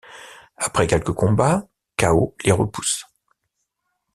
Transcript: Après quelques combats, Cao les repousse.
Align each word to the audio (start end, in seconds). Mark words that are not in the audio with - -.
Après 0.57 0.87
quelques 0.87 1.11
combats, 1.13 1.67
Cao 1.95 2.33
les 2.43 2.51
repousse. 2.51 3.05